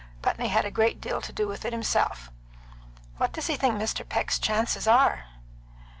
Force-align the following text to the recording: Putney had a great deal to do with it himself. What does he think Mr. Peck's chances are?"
Putney 0.23 0.47
had 0.47 0.65
a 0.65 0.71
great 0.71 0.99
deal 0.99 1.21
to 1.21 1.31
do 1.31 1.47
with 1.47 1.63
it 1.63 1.71
himself. 1.73 2.31
What 3.17 3.33
does 3.33 3.45
he 3.45 3.55
think 3.55 3.75
Mr. 3.79 4.03
Peck's 4.03 4.39
chances 4.39 4.87
are?" 4.87 5.25